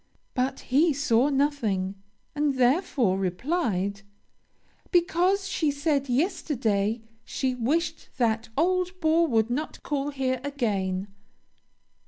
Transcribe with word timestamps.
But 0.33 0.61
he 0.73 0.93
saw 0.93 1.29
nothing, 1.29 1.93
and 2.33 2.55
therefore 2.55 3.19
replied, 3.19 4.01
'Because, 4.89 5.47
she 5.47 5.69
said 5.69 6.09
yesterday, 6.09 7.03
she 7.23 7.53
wished 7.53 8.09
that 8.17 8.49
old 8.57 8.99
bore 8.99 9.27
would 9.27 9.51
not 9.51 9.83
call 9.83 10.09
here 10.09 10.41
again.' 10.43 11.07